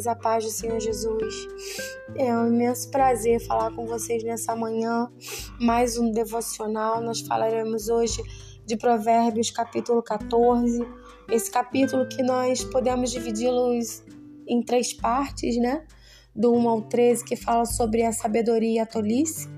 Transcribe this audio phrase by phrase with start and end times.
[0.00, 1.34] irmãs, a paz do Senhor Jesus.
[2.16, 5.10] É um imenso prazer falar com vocês nessa manhã.
[5.60, 7.02] Mais um devocional.
[7.02, 8.22] Nós falaremos hoje
[8.66, 10.80] de Provérbios, capítulo 14.
[11.30, 14.02] Esse capítulo que nós podemos dividi-los
[14.46, 15.84] em três partes, né?
[16.34, 19.48] Do 1 ao 13, que fala sobre a sabedoria e a tolice.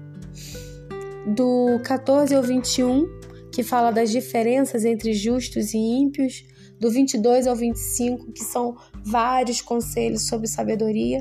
[1.27, 3.07] Do 14 ao 21,
[3.53, 6.45] que fala das diferenças entre justos e ímpios
[6.83, 11.21] do 22 ao 25, que são vários conselhos sobre sabedoria.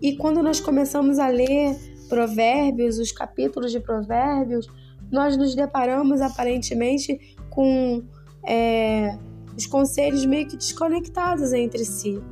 [0.00, 1.76] E quando nós começamos a ler
[2.08, 4.68] Provérbios, os capítulos de Provérbios,
[5.10, 8.04] nós nos deparamos aparentemente com
[8.46, 9.18] é,
[9.56, 12.22] os conselhos meio que desconectados entre si.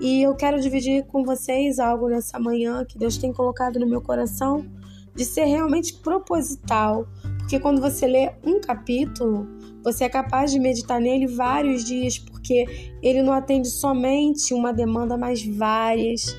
[0.00, 4.00] E eu quero dividir com vocês algo nessa manhã que Deus tem colocado no meu
[4.00, 4.64] coração
[5.12, 7.08] de ser realmente proposital,
[7.44, 9.46] porque quando você lê um capítulo,
[9.82, 12.64] você é capaz de meditar nele vários dias, porque
[13.02, 16.34] ele não atende somente uma demanda, mas várias.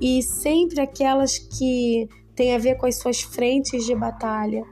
[0.00, 4.64] E sempre aquelas que têm a ver com as suas frentes de batalha.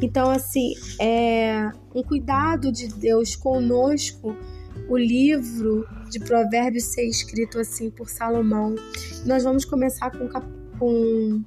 [0.00, 4.34] Então, assim, é um cuidado de Deus conosco.
[4.88, 8.74] O livro de Provérbios ser escrito assim por Salomão.
[9.26, 10.26] Nós vamos começar com,
[10.82, 11.44] com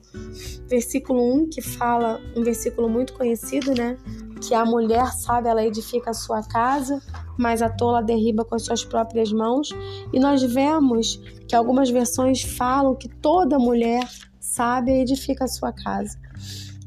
[0.69, 3.97] versículo 1, que fala, um versículo muito conhecido, né?
[4.39, 7.01] que a mulher sábia ela edifica a sua casa,
[7.37, 9.69] mas a tola derriba com as suas próprias mãos.
[10.13, 11.17] E nós vemos
[11.49, 14.07] que algumas versões falam que toda mulher
[14.39, 16.17] sábia edifica a sua casa.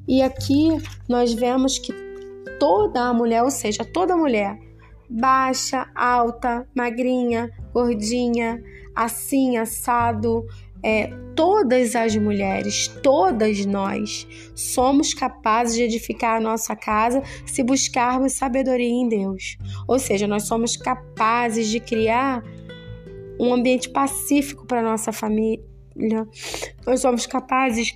[0.07, 0.69] E aqui
[1.07, 1.93] nós vemos que
[2.59, 4.59] toda a mulher, ou seja, toda mulher,
[5.11, 8.63] baixa, alta, magrinha, gordinha,
[8.97, 10.45] assim, assado,
[10.83, 18.33] é, todas as mulheres, todas nós, somos capazes de edificar a nossa casa se buscarmos
[18.33, 19.57] sabedoria em Deus.
[19.87, 22.43] Ou seja, nós somos capazes de criar
[23.39, 25.63] um ambiente pacífico para nossa família.
[26.87, 27.95] Nós somos capazes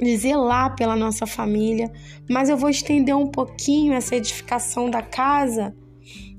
[0.00, 1.90] de zelar pela nossa família,
[2.28, 5.74] mas eu vou estender um pouquinho essa edificação da casa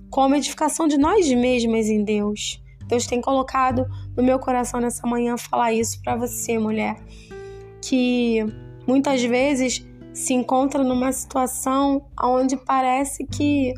[0.09, 2.61] como edificação de nós mesmas em Deus.
[2.87, 6.95] Deus tem colocado no meu coração nessa manhã falar isso para você, mulher,
[7.81, 8.45] que
[8.87, 13.73] muitas vezes se encontra numa situação onde parece que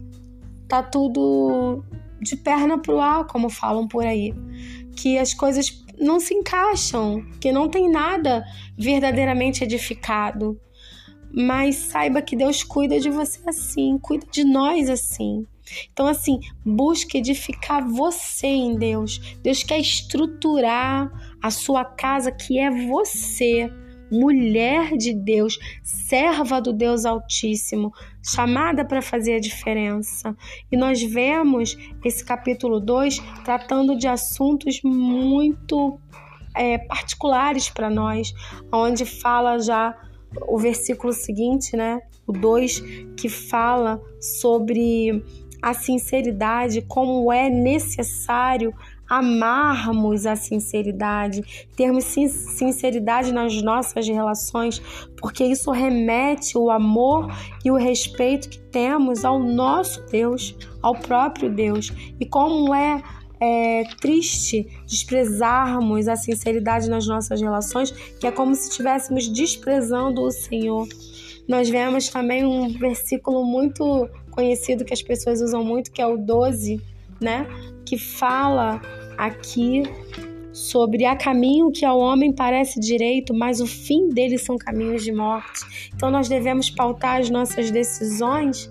[0.68, 1.84] tá tudo
[2.22, 4.34] de perna pro ar, como falam por aí,
[4.96, 8.44] que as coisas não se encaixam, que não tem nada
[8.78, 10.60] verdadeiramente edificado.
[11.34, 15.46] Mas saiba que Deus cuida de você assim, cuida de nós assim.
[15.92, 19.38] Então, assim, busque edificar você em Deus.
[19.42, 21.12] Deus quer estruturar
[21.42, 23.72] a sua casa, que é você,
[24.12, 30.36] mulher de Deus, serva do Deus Altíssimo, chamada para fazer a diferença.
[30.72, 36.00] E nós vemos esse capítulo 2 tratando de assuntos muito
[36.56, 38.34] é, particulares para nós,
[38.72, 39.98] onde fala já
[40.48, 42.00] o versículo seguinte, né?
[42.28, 42.82] O 2,
[43.18, 45.24] que fala sobre
[45.62, 48.74] a sinceridade, como é necessário
[49.12, 54.82] amarmos a sinceridade, termos sinceridade nas nossas relações,
[55.20, 57.30] porque isso remete o amor
[57.66, 61.92] e o respeito que temos ao nosso Deus, ao próprio Deus.
[62.22, 63.04] E como é,
[63.38, 70.32] é triste desprezarmos a sinceridade nas nossas relações, que é como se estivéssemos desprezando o
[70.32, 70.88] Senhor.
[71.48, 76.18] Nós vemos também um versículo muito conhecido que as pessoas usam muito, que é o
[76.18, 76.82] 12,
[77.20, 77.46] né?
[77.86, 78.82] Que fala
[79.18, 79.84] aqui
[80.54, 85.12] sobre a caminho que ao homem parece direito, mas o fim dele são caminhos de
[85.12, 85.92] morte.
[85.94, 88.71] Então nós devemos pautar as nossas decisões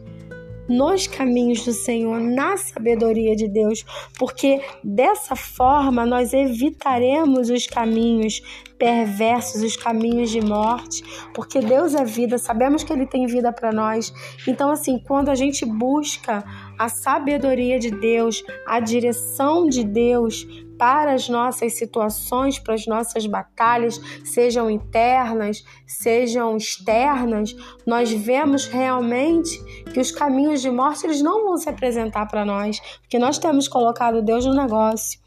[0.70, 3.84] nos caminhos do Senhor, na sabedoria de Deus,
[4.16, 8.40] porque dessa forma nós evitaremos os caminhos
[8.78, 11.02] perversos, os caminhos de morte,
[11.34, 14.12] porque Deus é vida, sabemos que Ele tem vida para nós.
[14.46, 16.44] Então, assim, quando a gente busca
[16.78, 20.46] a sabedoria de Deus, a direção de Deus,
[20.80, 27.54] para as nossas situações, para as nossas batalhas, sejam internas, sejam externas,
[27.86, 29.62] nós vemos realmente
[29.92, 33.68] que os caminhos de morte eles não vão se apresentar para nós, porque nós temos
[33.68, 35.20] colocado Deus no negócio.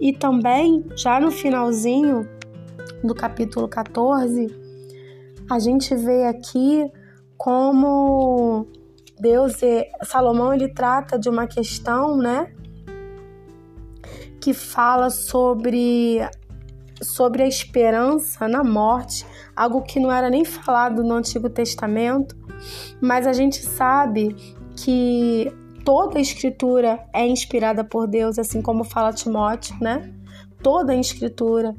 [0.00, 2.26] E também, já no finalzinho
[3.04, 4.46] do capítulo 14,
[5.50, 6.90] a gente vê aqui
[7.36, 8.66] como
[9.20, 9.52] Deus,
[10.02, 12.54] Salomão ele trata de uma questão, né,
[14.48, 16.26] que fala sobre
[17.02, 22.34] sobre a esperança na morte, algo que não era nem falado no Antigo Testamento,
[22.98, 24.34] mas a gente sabe
[24.74, 25.52] que
[25.84, 30.14] toda a escritura é inspirada por Deus, assim como fala Timóteo, né?
[30.62, 31.74] toda a escritura.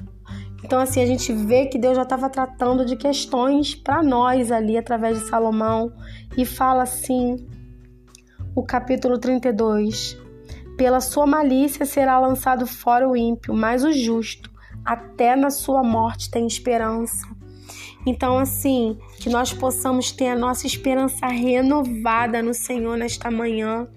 [0.63, 4.77] Então, assim, a gente vê que Deus já estava tratando de questões para nós ali
[4.77, 5.91] através de Salomão
[6.37, 7.35] e fala assim,
[8.55, 10.28] o capítulo 32:
[10.79, 14.49] Pela sua malícia será lançado fora o ímpio, mas o justo,
[14.85, 17.27] até na sua morte, tem esperança.
[18.05, 23.89] Então, assim, que nós possamos ter a nossa esperança renovada no Senhor nesta manhã,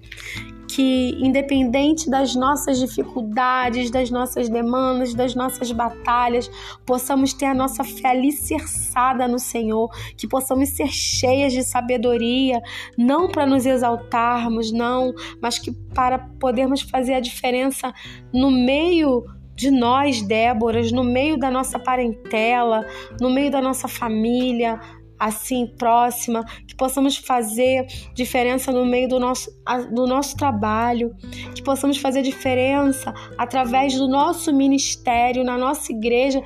[0.73, 6.49] que, independente das nossas dificuldades, das nossas demandas, das nossas batalhas,
[6.85, 12.59] possamos ter a nossa fé alicerçada no Senhor, que possamos ser cheias de sabedoria,
[12.97, 17.93] não para nos exaltarmos, não, mas que para podermos fazer a diferença
[18.33, 19.23] no meio
[19.55, 22.83] de nós, Déboras, no meio da nossa parentela,
[23.21, 24.79] no meio da nossa família,
[25.19, 29.49] assim próxima, que possamos fazer diferença no meio do nosso,
[29.91, 31.15] do nosso trabalho,
[31.55, 36.41] que possamos fazer diferença através do nosso ministério, na nossa igreja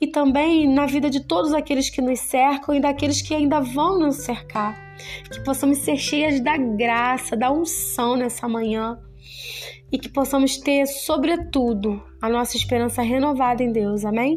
[0.00, 3.98] e também na vida de todos aqueles que nos cercam e daqueles que ainda vão
[3.98, 4.76] nos cercar.
[5.30, 8.98] Que possamos ser cheias da graça, da unção nessa manhã
[9.90, 14.04] e que possamos ter, sobretudo, a nossa esperança renovada em Deus.
[14.04, 14.34] Amém?